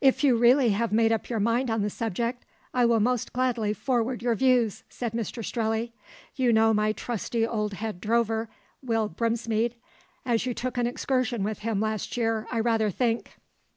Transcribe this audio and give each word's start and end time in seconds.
"If 0.00 0.22
you 0.22 0.36
really 0.36 0.68
have 0.68 0.92
made 0.92 1.10
up 1.10 1.28
your 1.28 1.40
mind 1.40 1.72
on 1.72 1.82
the 1.82 1.90
subject, 1.90 2.44
I 2.72 2.86
will 2.86 3.00
most 3.00 3.32
gladly 3.32 3.72
forward 3.72 4.22
your 4.22 4.36
views," 4.36 4.84
said 4.88 5.10
Mr 5.12 5.44
Strelley. 5.44 5.90
"You 6.36 6.52
know 6.52 6.72
my 6.72 6.92
trusty 6.92 7.44
old 7.44 7.72
head 7.74 8.00
drover, 8.00 8.48
Will 8.80 9.08
Brinsmead, 9.08 9.74
as 10.24 10.46
you 10.46 10.54
took 10.54 10.78
an 10.78 10.86
excursion 10.86 11.42
with 11.42 11.58
him 11.66 11.80
last 11.80 12.16
year, 12.16 12.46
I 12.52 12.60
rather 12.60 12.90
think. 12.92 13.38